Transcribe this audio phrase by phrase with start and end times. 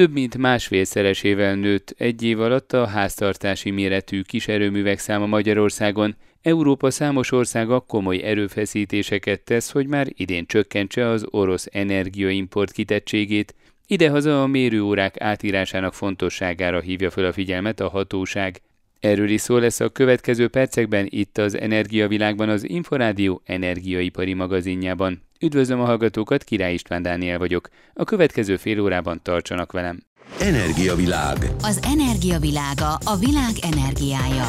[0.00, 6.16] több mint másfélszeresével nőtt egy év alatt a háztartási méretű kiserőművek száma Magyarországon.
[6.42, 13.54] Európa számos országa komoly erőfeszítéseket tesz, hogy már idén csökkentse az orosz energiaimport kitettségét.
[13.86, 18.60] Idehaza a mérőórák átírásának fontosságára hívja fel a figyelmet a hatóság.
[19.00, 25.22] Erről is szó lesz a következő percekben itt az Energiavilágban az Inforádió energiaipari magazinjában.
[25.40, 27.68] Üdvözlöm a hallgatókat, Király István Dániel vagyok.
[27.94, 30.02] A következő fél órában tartsanak velem.
[30.40, 31.36] Energiavilág.
[31.62, 34.48] Az energiavilága a világ energiája.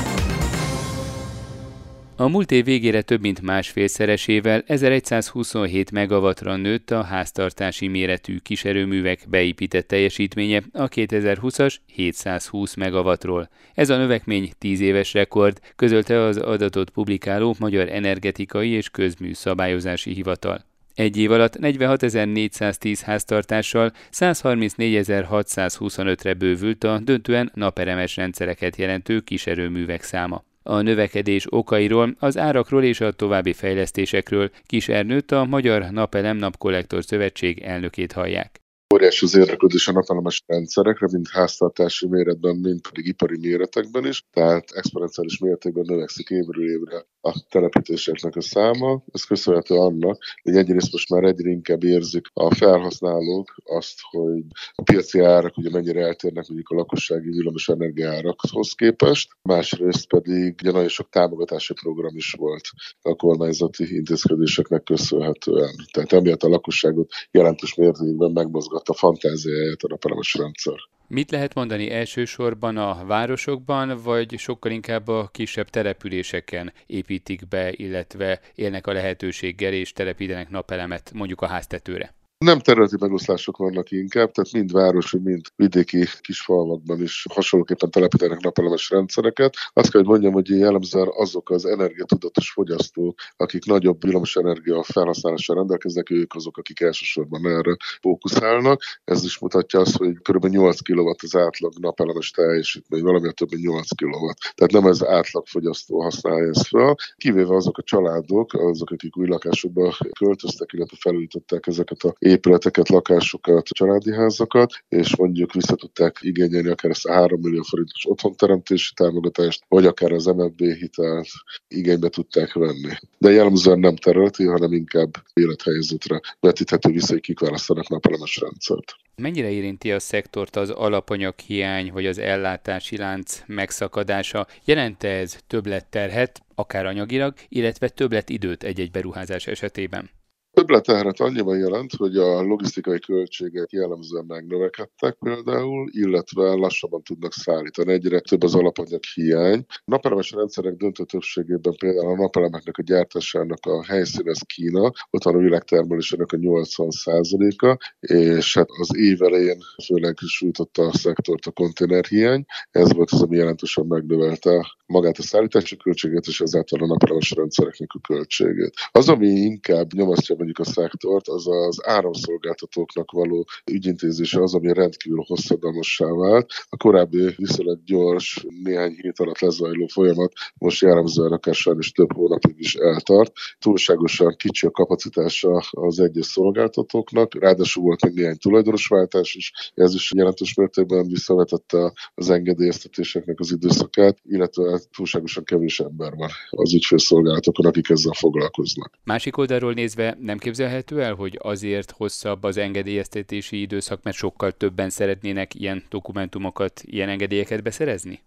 [2.22, 9.88] A múlt év végére több mint másfélszeresével 1127 megawattra nőtt a háztartási méretű kiserőművek beépített
[9.88, 13.50] teljesítménye a 2020-as 720 megawattról.
[13.74, 20.14] Ez a növekmény 10 éves rekord, közölte az adatot publikáló Magyar Energetikai és Közmű Szabályozási
[20.14, 20.66] Hivatal.
[20.94, 30.44] Egy év alatt 46.410 háztartással 134.625-re bővült a döntően naperemes rendszereket jelentő kiserőművek száma.
[30.64, 37.04] A növekedés okairól, az árakról és a további fejlesztésekről Kis Ernőt a Magyar Napelem Napkollektor
[37.04, 38.61] Szövetség elnökét hallják.
[38.94, 44.72] Óriási az érdeklődés a napelemes rendszerekre, mind háztartási méretben, mind pedig ipari méretekben is, tehát
[44.72, 49.04] exponenciális mértékben növekszik évről évre a telepítéseknek a száma.
[49.12, 54.44] Ez köszönhető annak, hogy egyrészt most már egyre inkább érzik a felhasználók azt, hogy
[54.76, 60.72] a piaci árak ugye mennyire eltérnek mondjuk a lakossági villamos energiárakhoz képest, másrészt pedig ugye
[60.72, 62.70] nagyon sok támogatási program is volt
[63.02, 65.76] a kormányzati intézkedéseknek köszönhetően.
[65.92, 70.76] Tehát emiatt a lakosságot jelentős mértékben megmozgat a fantáziáját a napelemes rendszer.
[71.08, 78.42] Mit lehet mondani elsősorban a városokban, vagy sokkal inkább a kisebb településeken építik be, illetve
[78.56, 82.14] élnek a lehetőséggel és telepítenek napelemet mondjuk a háztetőre?
[82.46, 88.90] Nem területi megoszlások vannak inkább, tehát mind városi, mind vidéki kisfalvakban is hasonlóképpen telepítenek napelemes
[88.90, 89.54] rendszereket.
[89.74, 94.00] Azt kell, hogy mondjam, hogy jellemzően azok az energiatudatos fogyasztók, akik nagyobb
[94.34, 98.82] energia felhasználással rendelkeznek, ők azok, akik elsősorban erre fókuszálnak.
[99.04, 100.46] Ez is mutatja azt, hogy kb.
[100.46, 104.32] 8 kW az átlag napelemes teljesítmény, valami több mint 8 kW.
[104.54, 109.98] Tehát nem ez átlagfogyasztó használja ezt fel, kivéve azok a családok, azok, akik új lakásokba
[110.20, 116.92] költöztek, illetve felújították ezeket a épületeket, lakásokat, családi házakat, és mondjuk vissza tudták igényelni akár
[116.92, 121.28] ezt a 3 millió forintos otthonteremtési támogatást, vagy akár az MFB hitelt
[121.68, 122.94] igénybe tudták venni.
[123.18, 128.96] De jellemzően nem területi, hanem inkább élethelyzetre vetíthető vissza, hogy kik választanak napelemes rendszert.
[129.16, 134.48] Mennyire érinti a szektort az alapanyag hiány vagy az ellátási lánc megszakadása?
[134.66, 140.10] Jelente ez többletterhet, akár anyagilag, illetve többlet időt egy-egy beruházás esetében?
[140.54, 147.92] Többletterhet annyiban jelent, hogy a logisztikai költségek jellemzően megnövekedtek például, illetve lassabban tudnak szállítani.
[147.92, 149.66] Egyre több az alapanyag hiány.
[149.86, 155.36] Napelemes rendszerek döntő többségében például a napelemeknek a gyártásának a helyszín ez Kína, ott van
[155.36, 162.46] a világtermelésének a 80%-a, és hát az év elején főleg sújtotta a szektort a konténerhiány.
[162.72, 167.90] Ez volt az, ami jelentősen megnövelte magát a szállítási költséget, és ezáltal a napelemes rendszereknek
[167.94, 168.74] a költségét.
[168.92, 175.24] Az, ami inkább nyomasztja mondjuk a szektort, az az áramszolgáltatóknak való ügyintézése az, ami rendkívül
[175.28, 176.52] hosszadalmassá vált.
[176.70, 182.56] A korábbi viszonylag gyors, néhány hét alatt lezajló folyamat most jellemzően akár sajnos több hónapig
[182.58, 183.32] is eltart.
[183.60, 190.12] Túlságosan kicsi a kapacitása az egyes szolgáltatóknak, ráadásul volt még néhány tulajdonosváltás is, ez is
[190.16, 197.90] jelentős mértékben visszavetette az engedélyeztetéseknek az időszakát, illetve túlságosan kevés ember van az ügyfélszolgálatokon, akik
[197.90, 199.00] ezzel foglalkoznak.
[199.04, 204.90] Másik oldalról nézve nem képzelhető el, hogy azért hosszabb az engedélyeztetési időszak, mert sokkal többen
[204.90, 208.20] szeretnének ilyen dokumentumokat, ilyen engedélyeket beszerezni?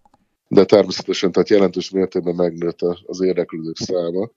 [0.48, 4.30] De természetesen, tehát jelentős mértékben megnőtt az érdeklődők száma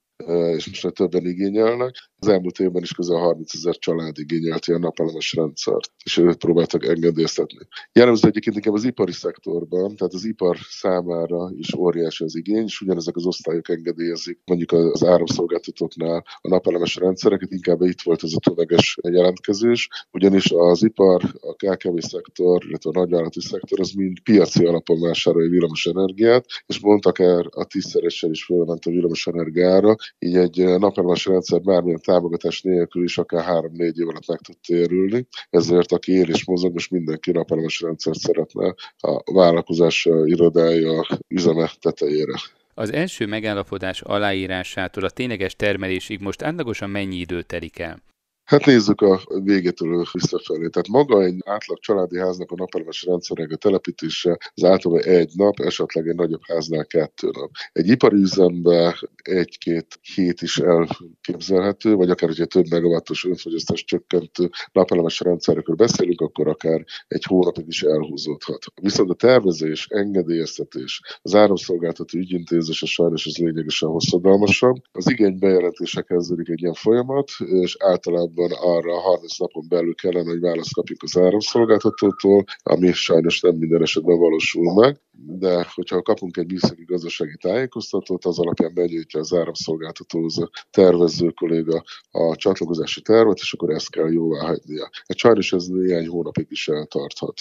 [0.55, 1.95] és most már többen igényelnek.
[2.19, 6.85] Az elmúlt évben is közel 30 ezer család igényelt ilyen napelemes rendszert, és őt próbáltak
[6.85, 7.67] engedélyeztetni.
[7.91, 12.81] Jellemző egyébként inkább az ipari szektorban, tehát az ipar számára is óriási az igény, és
[12.81, 18.39] ugyanezek az osztályok engedélyezik mondjuk az áramszolgáltatóknál a napelemes rendszereket, inkább itt volt ez a
[18.39, 24.65] tömeges jelentkezés, ugyanis az ipar, a KKV szektor, illetve a nagyvállalati szektor az mind piaci
[24.65, 30.35] alapon vásárolja villamos energiát, és mondtak el a tízszeresen is fölment a villamos energiára, így
[30.35, 35.27] egy napelemes rendszer bármilyen támogatás nélkül is akár három-négy év alatt meg tud térülni.
[35.49, 42.33] Ezért aki él és mozog, most mindenki napelemes rendszert szeretne a vállalkozás irodája üzeme tetejére.
[42.73, 48.01] Az első megállapodás aláírásától a tényleges termelésig most átlagosan mennyi idő telik el?
[48.47, 50.67] Hát nézzük a végétől visszafelé.
[50.67, 55.59] Tehát maga egy átlag családi háznak a napelemes rendszerek a telepítése az általában egy nap,
[55.59, 57.51] esetleg egy nagyobb háznál kettő nap.
[57.71, 65.19] Egy ipari üzemben egy-két hét is elképzelhető, vagy akár, hogyha több megawattos önfogyasztás csökkentő napelemes
[65.19, 68.65] rendszerekről beszélünk, akkor akár egy hónapig is elhúzódhat.
[68.81, 74.75] Viszont a tervezés, engedélyeztetés, az áramszolgáltató ügyintézése sajnos ez lényegesen hosszadalmasabb.
[74.91, 80.39] Az igény bejelentése kezdődik egy ilyen folyamat, és általában arra 30 napon belül kellene, hogy
[80.39, 86.51] választ kapjuk az áramszolgáltatótól, ami sajnos nem minden esetben valósul meg de hogyha kapunk egy
[86.51, 93.53] műszaki gazdasági tájékoztatót, az alapján benyújtja az áramszolgáltatóhoz a tervező kolléga a csatlakozási tervet, és
[93.53, 94.89] akkor ezt kell jóvá hagynia.
[95.07, 97.39] Hát sajnos ez néhány hónapig is eltarthat.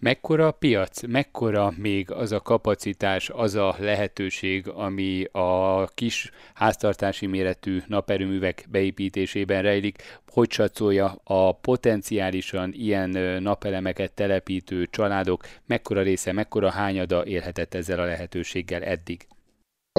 [0.00, 7.26] Mekkora a piac, mekkora még az a kapacitás, az a lehetőség, ami a kis háztartási
[7.26, 13.10] méretű naperőművek beépítésében rejlik, hogy satszolja a potenciálisan ilyen
[13.42, 19.26] napelemeket telepítő családok, mekkora része, mekkora hányada élhetett ezzel a lehetőséggel eddig?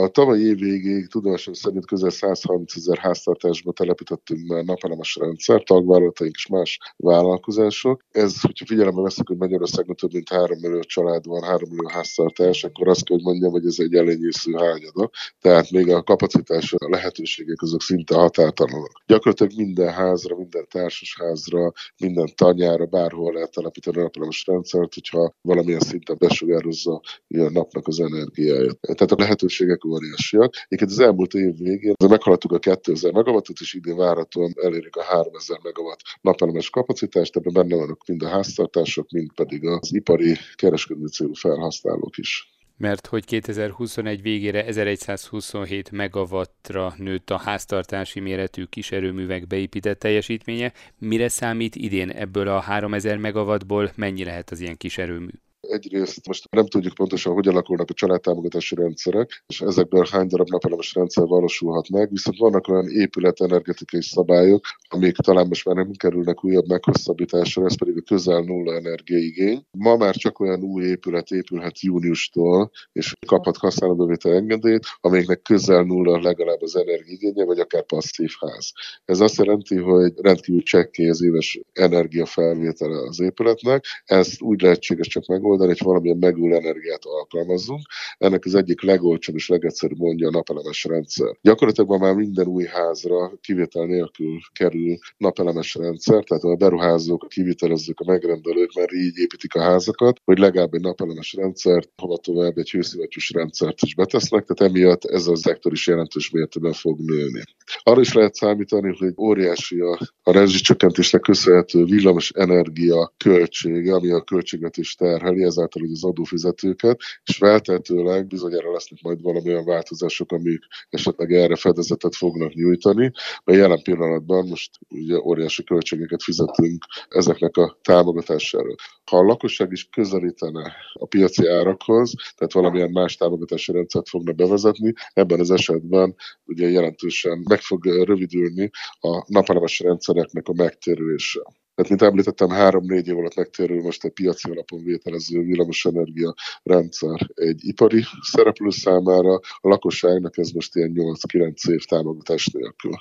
[0.04, 6.36] A tavalyi év végéig tudomásom szerint közel 130 ezer háztartásba telepítettünk már napelemes rendszer, tagvállalataink
[6.36, 8.02] és más vállalkozások.
[8.12, 12.64] Ez, hogyha figyelembe veszük, hogy Magyarországon több mint 3 millió család van, 3 millió háztartás,
[12.64, 15.10] akkor azt kell, hogy mondjam, hogy ez egy elenyésző hányada.
[15.42, 18.92] Tehát még a kapacitás, a lehetőségek azok szinte határtalanok.
[19.06, 25.80] Gyakorlatilag minden házra, minden társasházra, minden tanyára, bárhol lehet telepíteni a napelemes rendszert, hogyha valamilyen
[25.80, 28.80] szinten besugározza a napnak az energiáját.
[28.80, 30.54] Tehát a lehetőségek óriásiak.
[30.68, 35.60] Egyébként az elmúlt év végén meghaladtuk a 2000 megawattot, és idén várhatóan elérjük a 3000
[35.64, 41.34] megawatt napelemes kapacitást, ebben benne vannak mind a háztartások, mind pedig az ipari kereskedő célú
[41.34, 50.74] felhasználók is mert hogy 2021 végére 1127 megawattra nőtt a háztartási méretű kiserőművek beépített teljesítménye.
[50.98, 55.32] Mire számít idén ebből a 3000 megawattból, mennyi lehet az ilyen kiserőmű?
[55.70, 60.94] Egyrészt most nem tudjuk pontosan, hogy alakulnak a családtámogatási rendszerek, és ezekből hány darab napelemes
[60.94, 66.68] rendszer valósulhat meg, viszont vannak olyan épületenergetikai szabályok, amik talán most már nem kerülnek újabb
[66.68, 69.64] meghosszabbításra, ez pedig a közel nulla energiaigény.
[69.72, 76.20] Ma már csak olyan új épület épülhet júniustól, és kaphat használatbevétel engedélyt, amelyeknek közel nulla
[76.20, 78.72] legalább az energiaigénye, vagy akár passzív ház.
[79.06, 83.86] Ez azt jelenti, hogy rendkívül csekkély az éves energiafelvétele az épületnek.
[84.06, 87.82] Ezt úgy lehetséges csak megoldani, megoldani, hogy valamilyen megújuló energiát alkalmazzunk.
[88.18, 91.38] Ennek az egyik legolcsóbb és legegyszerűbb mondja a napelemes rendszer.
[91.42, 98.00] Gyakorlatilag már minden új házra kivétel nélkül kerül napelemes rendszer, tehát a beruházók, a kivitelezők,
[98.00, 102.70] a megrendelők már így építik a házakat, hogy legalább egy napelemes rendszert, hova tovább egy
[102.70, 107.44] hőszivattyús rendszert is betesznek, tehát emiatt ez a szektor is jelentős mértékben fog nőni.
[107.84, 114.22] Arra is lehet számítani, hogy óriási a, a rezsicsökkentésnek köszönhető villamos energia költsége, ami a
[114.22, 120.60] költségvetés terheli, ezáltal az adófizetőket, és feltehetőleg bizonyára lesznek majd valami olyan változások, amik
[120.90, 123.12] esetleg erre fedezetet fognak nyújtani,
[123.44, 128.74] mert jelen pillanatban most ugye óriási költségeket fizetünk ezeknek a támogatására.
[129.10, 134.94] Ha a lakosság is közelítene a piaci árakhoz, tehát valamilyen más támogatási rendszert fogna bevezetni,
[135.14, 136.16] ebben az esetben
[136.46, 138.70] ugye jelentősen meg fog rövidülni
[139.00, 141.42] a napelemes rendszereknek a megtérülése.
[141.80, 146.34] Tehát, mint említettem, három-négy év alatt megtérül most egy piaci alapon vételező villamosenergia
[146.64, 152.92] rendszer egy ipari szereplő számára, a lakosságnak ez most ilyen 8-9 év támogatás nélkül.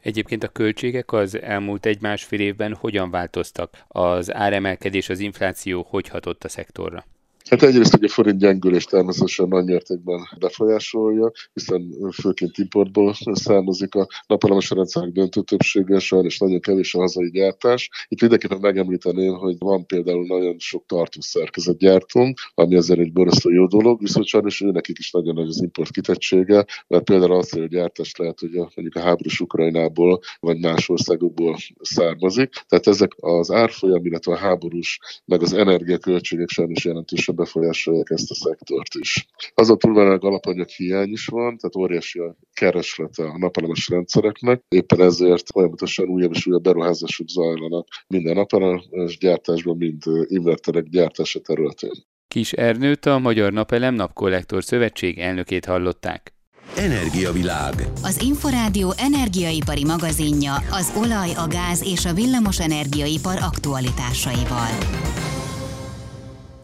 [0.00, 3.84] Egyébként a költségek az elmúlt egy-másfél évben hogyan változtak?
[3.88, 7.04] Az áremelkedés, az infláció hogy hatott a szektorra?
[7.50, 14.06] Hát egyrészt, hogy a forint gyengülés természetesen nagy mértékben befolyásolja, hiszen főként importból származik a
[14.26, 17.90] napelemes rendszerek döntő többsége, sajnos nagyon kevés a hazai gyártás.
[18.08, 23.66] Itt mindenképpen megemlíteném, hogy van például nagyon sok tartószerkezet gyártunk, ami ezzel egy borzasztó jó
[23.66, 27.68] dolog, viszont sajnos ő nekik is nagyon nagy az import kitettsége, mert például az, hogy
[27.68, 32.52] gyártás lehet, hogy a, mondjuk a háborús Ukrajnából vagy más országokból származik.
[32.68, 38.34] Tehát ezek az árfolyam, illetve a háborús, meg az energiaköltségek sajnos jelentősen befolyásolják ezt a
[38.34, 39.26] szektort is.
[39.54, 45.00] Az a túlmenőleg alapanyag hiány is van, tehát óriási a kereslete a napelemes rendszereknek, éppen
[45.00, 51.92] ezért folyamatosan újabb és újabb beruházások zajlanak minden napelemes gyártásban, mind inverterek gyártása területén.
[52.28, 56.32] Kis Ernőt a Magyar Napelem Napkollektor Szövetség elnökét hallották.
[56.76, 57.74] Energiavilág.
[58.02, 64.72] Az Inforádió energiaipari magazinja az olaj, a gáz és a villamos energiaipar aktualitásaival.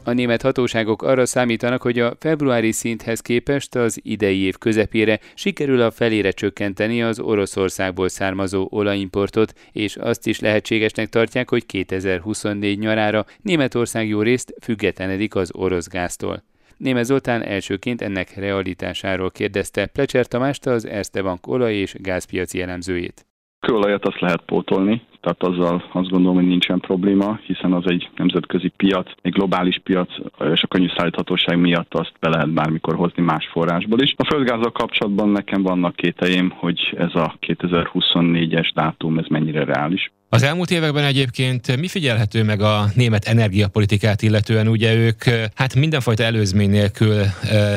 [0.04, 5.80] A német hatóságok arra számítanak, hogy a februári szinthez képest az idei év közepére sikerül
[5.80, 13.26] a felére csökkenteni az Oroszországból származó olajimportot, és azt is lehetségesnek tartják, hogy 2024 nyarára
[13.42, 16.42] Németország jó részt függetlenedik az orosz gáztól.
[16.76, 23.29] Németh Zoltán elsőként ennek realitásáról kérdezte Plecser Tamást, az Erste Bank olaj- és gázpiaci elemzőjét.
[23.60, 28.68] Kőolajat azt lehet pótolni, tehát azzal azt gondolom, hogy nincsen probléma, hiszen az egy nemzetközi
[28.68, 30.12] piac, egy globális piac,
[30.52, 34.14] és a könnyű szállíthatóság miatt azt be lehet bármikor hozni más forrásból is.
[34.16, 40.12] A földgázzal kapcsolatban nekem vannak kételjeim, hogy ez a 2024-es dátum, ez mennyire reális.
[40.32, 44.68] Az elmúlt években egyébként mi figyelhető meg a német energiapolitikát illetően?
[44.68, 47.24] Ugye ők hát mindenfajta előzmény nélkül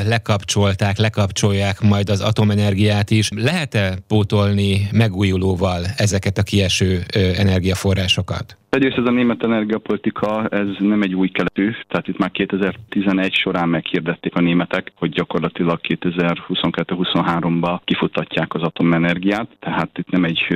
[0.06, 3.28] lekapcsolták, lekapcsolják majd az atomenergiát is.
[3.34, 8.56] Lehet-e pótolni megújulóval ezeket a kieső energiaforrásokat?
[8.74, 13.68] Egyrészt ez a német energiapolitika, ez nem egy új keletű, tehát itt már 2011 során
[13.68, 20.46] meghirdették a németek, hogy gyakorlatilag 2022-23-ba kifutatják az atomenergiát, tehát itt nem egy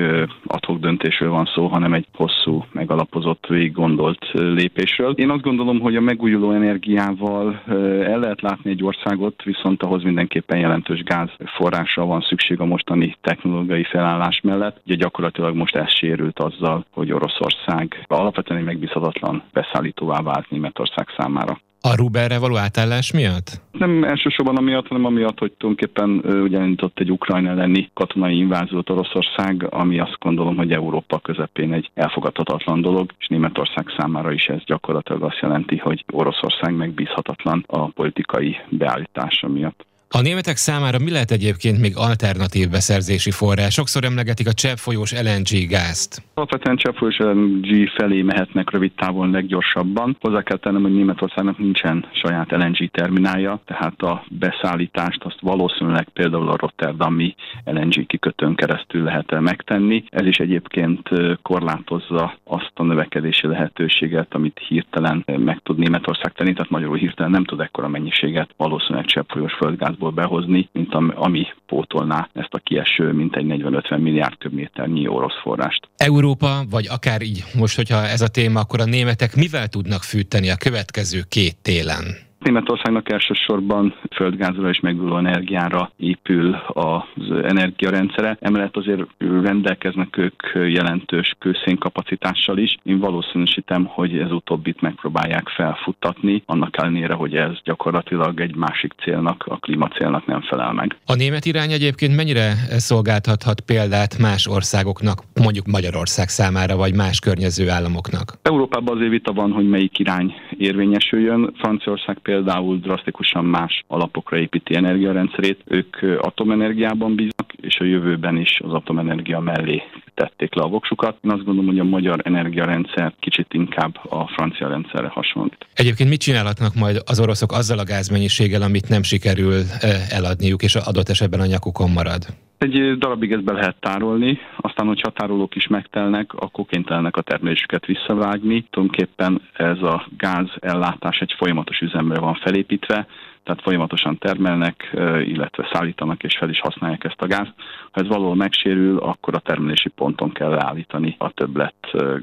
[0.45, 5.13] adhok döntésről van szó, hanem egy hosszú, megalapozott, végig gondolt lépésről.
[5.17, 7.63] Én azt gondolom, hogy a megújuló energiával
[8.05, 13.85] el lehet látni egy országot, viszont ahhoz mindenképpen jelentős gázforrásra van szükség a mostani technológiai
[13.85, 14.81] felállás mellett.
[14.87, 21.61] Ugye gyakorlatilag most ez sérült azzal, hogy Oroszország alapvetően egy megbízhatatlan beszállítóvá vált Németország számára.
[21.81, 23.61] A Ruberre való átállás miatt?
[23.73, 29.99] Nem elsősorban amiatt, hanem amiatt, hogy tulajdonképpen ugyanított egy Ukrajna elleni katonai inváziót Oroszország, ami
[30.01, 35.39] azt gondolom, hogy Európa közepén egy elfogadhatatlan dolog, és Németország számára is ez gyakorlatilag azt
[35.41, 39.87] jelenti, hogy Oroszország megbízhatatlan a politikai beállítása miatt.
[40.11, 43.75] A németek számára mi lehet egyébként még alternatív beszerzési forrás?
[43.75, 46.23] Sokszor emlegetik a cseppfolyós LNG gázt.
[46.35, 50.17] Alapvetően cseppfolyós LNG felé mehetnek rövid távon leggyorsabban.
[50.21, 56.49] Hozzá kell tennem, hogy Németországnak nincsen saját LNG terminálja, tehát a beszállítást azt valószínűleg például
[56.49, 57.35] a Rotterdami
[57.65, 60.05] LNG kikötőn keresztül lehet megtenni.
[60.11, 61.09] Ez is egyébként
[61.43, 67.45] korlátozza azt a növekedési lehetőséget, amit hirtelen meg tud Németország tenni, tehát magyarul hirtelen nem
[67.45, 73.45] tud ekkora mennyiséget valószínűleg cseppfolyós földgáz piacból behozni, mint ami pótolná ezt a kieső mintegy
[73.49, 75.89] 40-50 milliárd köbméternyi orosz forrást.
[75.97, 80.51] Európa, vagy akár így most, hogyha ez a téma, akkor a németek mivel tudnak fűteni
[80.51, 82.28] a következő két télen?
[82.39, 88.37] Németországnak elsősorban földgázra és megújuló energiára épül az energiarendszere.
[88.41, 92.77] Emellett azért rendelkeznek ők jelentős kőszénkapacitással is.
[92.83, 99.45] Én valószínűsítem, hogy ez utóbbit megpróbálják felfuttatni, annak ellenére, hogy ez gyakorlatilag egy másik célnak,
[99.47, 100.97] a klímacélnak nem felel meg.
[101.07, 107.69] A német irány egyébként mennyire szolgáltathat példát más országoknak, mondjuk Magyarország számára, vagy más környező
[107.69, 108.33] államoknak?
[108.43, 111.55] Európában azért vita van, hogy melyik irány érvényesüljön.
[111.59, 115.61] Franciaország például drasztikusan más alapokra építi energiarendszerét.
[115.65, 119.83] Ők atomenergiában bíznak, és a jövőben is az atomenergia mellé
[120.15, 121.17] tették le a voksukat.
[121.23, 125.67] Én azt gondolom, hogy a magyar energiarendszer kicsit inkább a francia rendszerre hasonlít.
[125.75, 129.63] Egyébként mit csinálhatnak majd az oroszok azzal a gázmennyiséggel, amit nem sikerül
[130.11, 132.27] eladniuk, és adott esetben a nyakukon marad?
[132.59, 137.87] Egy darabig ezt be lehet tárolni, aztán, hogy határolók is megtelnek, akkor kénytelenek a termelésüket
[137.87, 138.67] visszavágni.
[138.71, 143.07] Tulajdonképpen ez a gáz ellátás egy folyamatos üzemre van felépítve,
[143.45, 144.91] tehát folyamatosan termelnek,
[145.25, 147.53] illetve szállítanak és fel is használják ezt a gázt.
[147.91, 151.75] Ha ez valahol megsérül, akkor a termelési ponton kell leállítani a többlet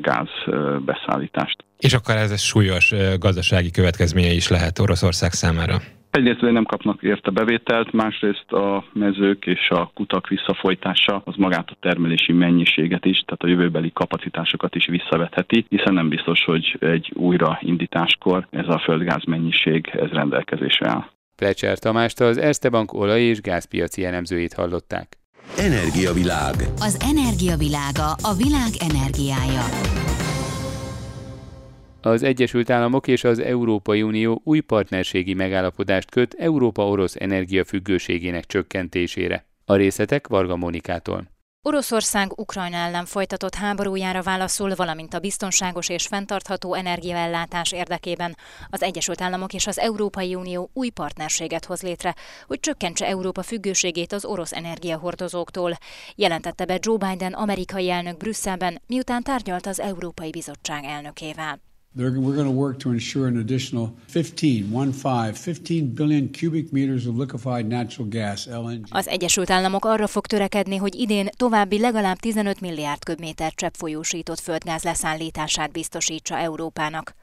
[0.02, 0.30] gáz
[0.86, 1.64] beszállítást.
[1.80, 5.78] És akkor ez súlyos gazdasági következménye is lehet Oroszország számára.
[6.16, 11.78] Egyrészt nem kapnak érte bevételt, másrészt a mezők és a kutak visszafolytása az magát a
[11.80, 18.48] termelési mennyiséget is, tehát a jövőbeli kapacitásokat is visszavetheti, hiszen nem biztos, hogy egy újraindításkor
[18.50, 21.06] ez a földgáz mennyiség ez rendelkezésre áll.
[21.36, 25.18] Plecser Tamást az Erste Bank olaj- és gázpiaci elemzőjét hallották.
[25.58, 26.56] Energiavilág.
[26.76, 29.64] Az energiavilága a világ energiája.
[32.06, 39.46] Az Egyesült Államok és az Európai Unió új partnerségi megállapodást köt Európa orosz energiafüggőségének csökkentésére.
[39.66, 41.28] A részletek Varga Monikától.
[41.62, 48.38] Oroszország Ukrajna ellen folytatott háborújára válaszul, valamint a biztonságos és fenntartható energiaellátás érdekében
[48.70, 52.16] az Egyesült Államok és az Európai Unió új partnerséget hoz létre,
[52.48, 55.78] hogy csökkentse Európa függőségét az orosz energiahordozóktól,
[56.16, 61.60] jelentette be Joe Biden amerikai elnök Brüsszelben, miután tárgyalt az Európai Bizottság elnökével.
[61.98, 67.16] We're going to work to ensure an additional 15, 15, 15 billion cubic meters of
[67.18, 68.88] liquefied natural gas, LNG.
[68.90, 74.84] Az Egyesült Államok arra fog törekedni, hogy idén további legalább 15 milliárd köbméter cseppfolyósított földgáz
[74.84, 77.16] leszállítását biztosítsa Európának.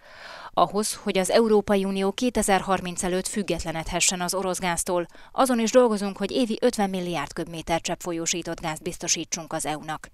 [0.55, 5.07] Ahhoz, hogy az Európai Unió 2030 előtt függetlenedhessen az orosz gáztól.
[5.33, 10.11] Azon is dolgozunk, hogy évi 50 milliárd köbméter cseppfolyósított gázt biztosítsunk az EU-nak.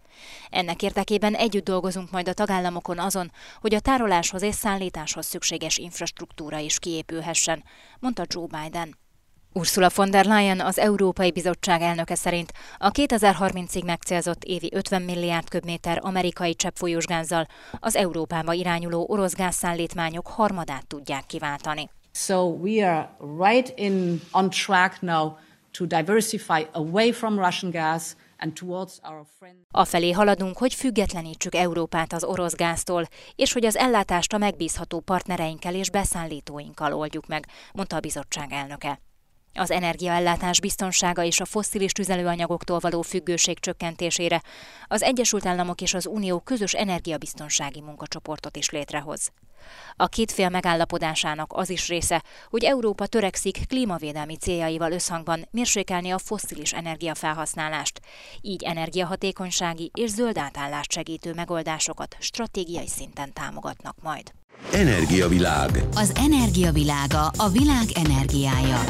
[0.51, 6.59] Ennek érdekében együtt dolgozunk majd a tagállamokon azon, hogy a tároláshoz és szállításhoz szükséges infrastruktúra
[6.59, 7.65] is kiépülhessen,
[7.99, 8.97] mondta Joe Biden.
[9.59, 15.49] Ursula von der Leyen, az Európai Bizottság elnöke szerint a 2030-ig megcélzott évi 50 milliárd
[15.49, 17.47] köbméter amerikai cseppfolyós gázzal
[17.81, 21.91] az Európába irányuló orosz gázszállítmányok harmadát tudják kiváltani.
[22.13, 23.17] So we are
[23.49, 25.33] right in on track now
[25.71, 28.03] to diversify away from Russian gas
[29.71, 33.05] Afelé haladunk, hogy függetlenítsük Európát az orosz gáztól,
[33.37, 39.01] és hogy az ellátást a megbízható partnereinkkel és beszállítóinkkal oldjuk meg, mondta a bizottság elnöke.
[39.55, 44.43] Az energiaellátás biztonsága és a fosszilis tüzelőanyagoktól való függőség csökkentésére
[44.87, 49.33] az Egyesült Államok és az Unió közös energiabiztonsági munkacsoportot is létrehoz.
[49.97, 56.19] A két fél megállapodásának az is része, hogy Európa törekszik klímavédelmi céljaival összhangban mérsékelni a
[56.19, 58.01] fosszilis energiafelhasználást,
[58.41, 64.33] így energiahatékonysági és zöld átállást segítő megoldásokat stratégiai szinten támogatnak majd.
[64.73, 65.71] Energiavilág.
[65.95, 68.81] Az energiavilága a világ energiája.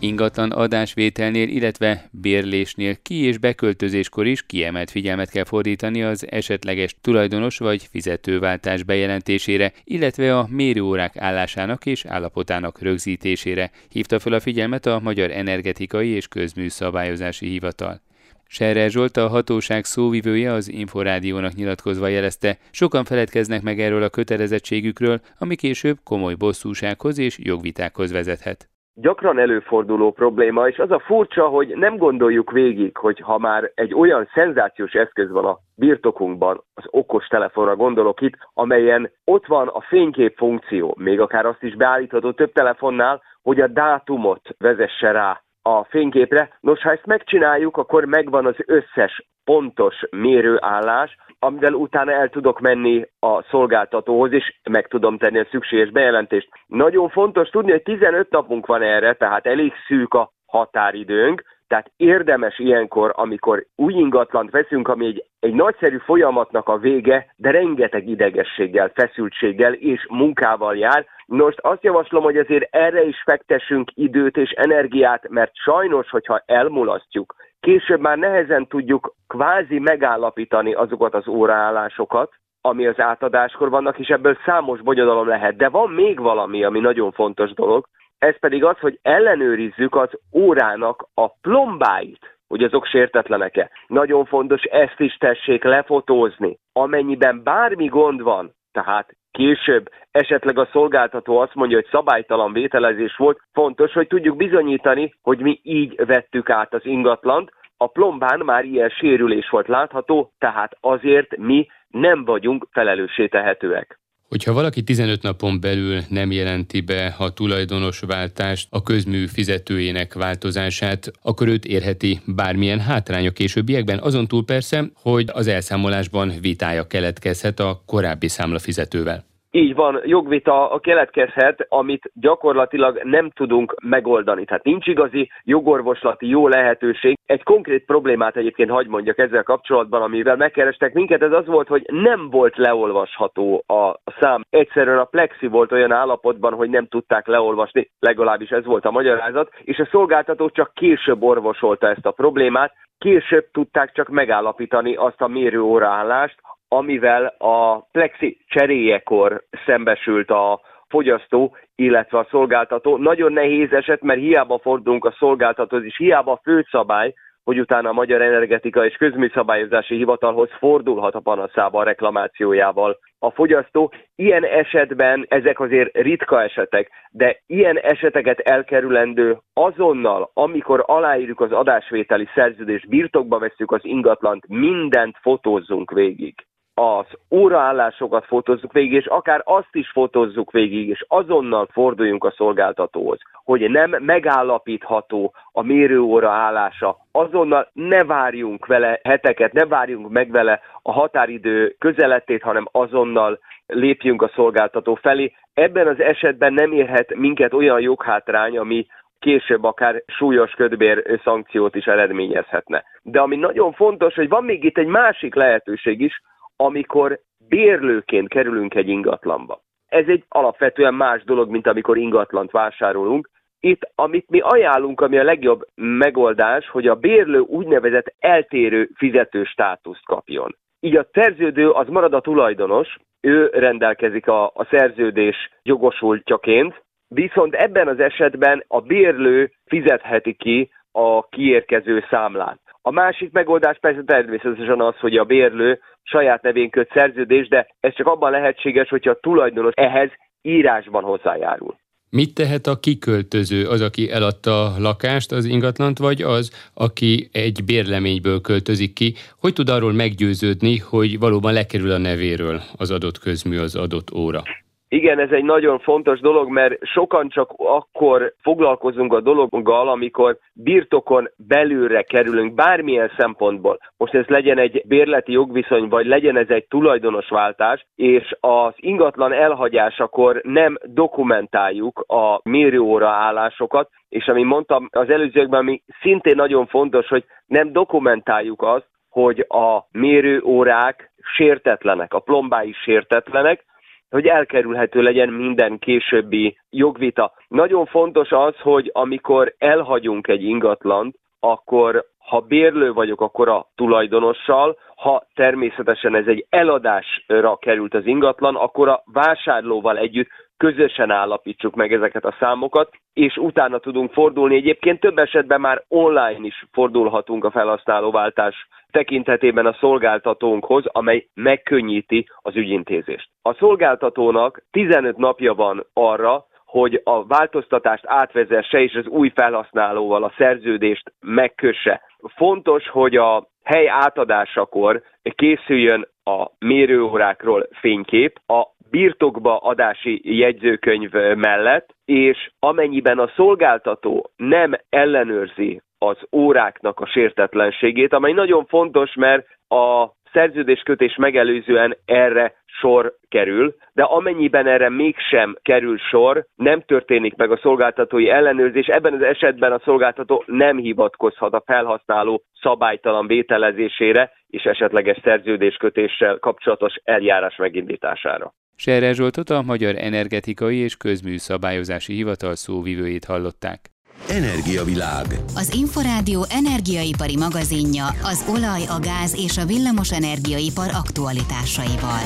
[0.00, 7.58] Ingatlan adásvételnél, illetve bérlésnél ki- és beköltözéskor is kiemelt figyelmet kell fordítani az esetleges tulajdonos
[7.58, 15.00] vagy fizetőváltás bejelentésére, illetve a mérőórák állásának és állapotának rögzítésére, hívta fel a figyelmet a
[15.00, 18.00] Magyar Energetikai és Közműszabályozási Hivatal.
[18.46, 25.20] Serre Zsolt, a hatóság szóvivője az Inforádiónak nyilatkozva jelezte, sokan feledkeznek meg erről a kötelezettségükről,
[25.38, 28.68] ami később komoly bosszúsághoz és jogvitákhoz vezethet
[29.00, 33.94] gyakran előforduló probléma, és az a furcsa, hogy nem gondoljuk végig, hogy ha már egy
[33.94, 39.80] olyan szenzációs eszköz van a birtokunkban, az okos telefonra gondolok itt, amelyen ott van a
[39.80, 45.84] fénykép funkció, még akár azt is beállítható több telefonnál, hogy a dátumot vezesse rá a
[45.84, 46.58] fényképre.
[46.60, 53.08] Nos, ha ezt megcsináljuk, akkor megvan az összes pontos mérőállás, amivel utána el tudok menni
[53.18, 56.48] a szolgáltatóhoz, és meg tudom tenni a szükséges bejelentést.
[56.66, 62.58] Nagyon fontos tudni, hogy 15 napunk van erre, tehát elég szűk a határidőnk, tehát érdemes
[62.58, 68.92] ilyenkor, amikor új ingatlant veszünk, ami egy, egy nagyszerű folyamatnak a vége, de rengeteg idegességgel,
[68.94, 71.06] feszültséggel és munkával jár.
[71.26, 77.34] Most azt javaslom, hogy azért erre is fektessünk időt és energiát, mert sajnos, hogyha elmulasztjuk,
[77.60, 84.38] később már nehezen tudjuk kvázi megállapítani azokat az óraállásokat, ami az átadáskor vannak, és ebből
[84.44, 85.56] számos bonyodalom lehet.
[85.56, 87.86] De van még valami, ami nagyon fontos dolog,
[88.18, 93.70] ez pedig az, hogy ellenőrizzük az órának a plombáit, hogy azok sértetlenek-e.
[93.86, 96.58] Nagyon fontos ezt is tessék lefotózni.
[96.72, 103.40] Amennyiben bármi gond van, tehát később esetleg a szolgáltató azt mondja, hogy szabálytalan vételezés volt,
[103.52, 107.50] fontos, hogy tudjuk bizonyítani, hogy mi így vettük át az ingatlant.
[107.76, 113.98] A plombán már ilyen sérülés volt látható, tehát azért mi nem vagyunk felelőssé tehetőek.
[114.28, 121.48] Hogyha valaki 15 napon belül nem jelenti be a tulajdonosváltást, a közmű fizetőjének változását, akkor
[121.48, 127.82] őt érheti bármilyen hátrány a későbbiekben, azon túl persze, hogy az elszámolásban vitája keletkezhet a
[127.86, 129.24] korábbi számlafizetővel.
[129.50, 134.44] Így van, jogvita keletkezhet, amit gyakorlatilag nem tudunk megoldani.
[134.44, 137.18] Tehát nincs igazi jogorvoslati jó lehetőség.
[137.26, 141.84] Egy konkrét problémát egyébként hagy mondjak ezzel kapcsolatban, amivel megkerestek minket, ez az volt, hogy
[141.86, 144.44] nem volt leolvasható a szám.
[144.50, 149.52] Egyszerűen a plexi volt olyan állapotban, hogy nem tudták leolvasni, legalábbis ez volt a magyarázat,
[149.64, 155.28] és a szolgáltató csak később orvosolta ezt a problémát, később tudták csak megállapítani azt a
[155.28, 162.96] mérőóraállást, amivel a plexi cseréjekor szembesült a fogyasztó, illetve a szolgáltató.
[162.96, 168.22] Nagyon nehéz eset, mert hiába fordulunk a szolgáltatóhoz, és hiába főszabály, hogy utána a Magyar
[168.22, 173.92] Energetika és Közműszabályozási Hivatalhoz fordulhat a panaszába a reklamációjával a fogyasztó.
[174.16, 182.28] Ilyen esetben ezek azért ritka esetek, de ilyen eseteket elkerülendő azonnal, amikor aláírjuk az adásvételi
[182.34, 186.34] szerződést, birtokba veszük az ingatlant, mindent fotózzunk végig
[186.78, 193.18] az óraállásokat fotózzuk végig, és akár azt is fotózzuk végig, és azonnal forduljunk a szolgáltatóhoz,
[193.44, 200.60] hogy nem megállapítható a mérőóra állása, azonnal ne várjunk vele heteket, ne várjunk meg vele
[200.82, 205.32] a határidő közeletét, hanem azonnal lépjünk a szolgáltató felé.
[205.54, 208.86] Ebben az esetben nem érhet minket olyan joghátrány, ami
[209.18, 212.84] később akár súlyos ködbér szankciót is eredményezhetne.
[213.02, 216.22] De ami nagyon fontos, hogy van még itt egy másik lehetőség is,
[216.60, 219.60] amikor bérlőként kerülünk egy ingatlanba.
[219.86, 223.30] Ez egy alapvetően más dolog, mint amikor ingatlant vásárolunk.
[223.60, 230.04] Itt, amit mi ajánlunk, ami a legjobb megoldás, hogy a bérlő úgynevezett eltérő fizető státuszt
[230.04, 230.56] kapjon.
[230.80, 237.88] Így a szerződő az marad a tulajdonos, ő rendelkezik a, a szerződés jogosultjaként, viszont ebben
[237.88, 242.60] az esetben a bérlő fizetheti ki a kiérkező számlát.
[242.88, 247.94] A másik megoldás persze természetesen az, hogy a bérlő saját nevén köt szerződés, de ez
[247.94, 250.10] csak abban lehetséges, hogyha a tulajdonos ehhez
[250.42, 251.76] írásban hozzájárul.
[252.10, 257.64] Mit tehet a kiköltöző, az, aki eladta a lakást, az ingatlant, vagy az, aki egy
[257.64, 259.14] bérleményből költözik ki?
[259.38, 264.42] Hogy tud arról meggyőződni, hogy valóban lekerül a nevéről az adott közmű, az adott óra?
[264.90, 271.28] Igen, ez egy nagyon fontos dolog, mert sokan csak akkor foglalkozunk a dologgal, amikor birtokon
[271.36, 273.78] belülre kerülünk bármilyen szempontból.
[273.96, 280.40] Most ez legyen egy bérleti jogviszony, vagy legyen ez egy tulajdonosváltás, és az ingatlan elhagyásakor
[280.42, 287.24] nem dokumentáljuk a mérőóra állásokat, és ami mondtam az előzőkben, ami szintén nagyon fontos, hogy
[287.46, 293.64] nem dokumentáljuk azt, hogy a mérőórák sértetlenek, a plombái sértetlenek,
[294.10, 297.32] hogy elkerülhető legyen minden későbbi jogvita.
[297.48, 304.76] Nagyon fontos az, hogy amikor elhagyunk egy ingatlant, akkor ha bérlő vagyok, akkor a tulajdonossal,
[304.96, 311.92] ha természetesen ez egy eladásra került az ingatlan, akkor a vásárlóval együtt közösen állapítsuk meg
[311.92, 314.56] ezeket a számokat, és utána tudunk fordulni.
[314.56, 322.56] Egyébként több esetben már online is fordulhatunk a felhasználóváltás tekintetében a szolgáltatónkhoz, amely megkönnyíti az
[322.56, 323.28] ügyintézést.
[323.42, 330.32] A szolgáltatónak 15 napja van arra, hogy a változtatást átvezesse és az új felhasználóval a
[330.36, 332.02] szerződést megkösse.
[332.36, 335.02] Fontos, hogy a hely átadásakor
[335.34, 345.82] készüljön a mérőórákról fénykép, a birtokba adási jegyzőkönyv mellett, és amennyiben a szolgáltató nem ellenőrzi
[345.98, 354.02] az óráknak a sértetlenségét, amely nagyon fontos, mert a szerződéskötés megelőzően erre sor kerül, de
[354.02, 359.80] amennyiben erre mégsem kerül sor, nem történik meg a szolgáltatói ellenőrzés, ebben az esetben a
[359.84, 368.54] szolgáltató nem hivatkozhat a felhasználó szabálytalan vételezésére és esetleges szerződéskötéssel kapcsolatos eljárás megindítására.
[368.76, 373.80] Serre Zsoltot a Magyar Energetikai és Közműszabályozási Hivatal szóvivőjét hallották.
[374.26, 375.26] Energiavilág.
[375.54, 382.20] Az Inforádió energiaipari magazinja az olaj, a gáz és a villamos energiaipar aktualitásaival.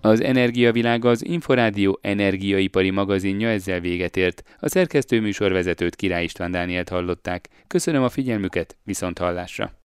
[0.00, 4.42] Az Energiavilág az Inforádió energiaipari magazinja ezzel véget ért.
[4.60, 7.48] A szerkesztő műsorvezetőt Király István Dánielt hallották.
[7.66, 9.76] Köszönöm a figyelmüket, viszont hallásra!